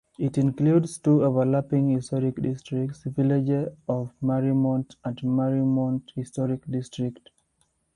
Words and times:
It 0.17 0.35
includes 0.39 0.97
two 0.97 1.23
overlapping 1.23 1.89
historic 1.89 2.41
districts, 2.41 3.03
Village 3.03 3.71
of 3.87 4.09
Mariemont 4.19 4.95
and 5.05 5.15
Mariemont 5.21 6.09
Historic 6.15 6.65
District. 6.65 7.29